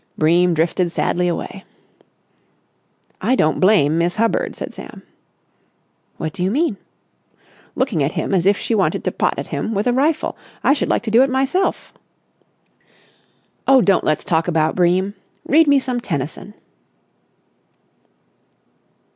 Bream 0.17 0.55
drifted 0.55 0.91
sadly 0.91 1.27
away. 1.27 1.63
"I 3.21 3.35
don't 3.35 3.59
blame 3.59 3.99
Miss 3.99 4.15
Hubbard," 4.15 4.55
said 4.55 4.73
Sam. 4.73 5.03
"What 6.17 6.33
do 6.33 6.41
you 6.43 6.49
mean?" 6.49 6.77
"Looking 7.75 8.01
at 8.01 8.13
him 8.13 8.33
as 8.33 8.47
if 8.47 8.57
she 8.57 8.73
wanted 8.73 9.03
to 9.03 9.11
pot 9.11 9.35
at 9.37 9.45
him 9.49 9.75
with 9.75 9.85
a 9.85 9.93
rifle. 9.93 10.35
I 10.63 10.73
should 10.73 10.89
like 10.89 11.03
to 11.03 11.11
do 11.11 11.21
it 11.21 11.29
myself." 11.29 11.93
"Oh, 13.67 13.79
don't 13.79 14.03
let's 14.03 14.23
talk 14.23 14.47
about 14.47 14.75
Bream. 14.75 15.13
Read 15.45 15.67
me 15.67 15.79
some 15.79 16.01
Tennyson." 16.01 16.55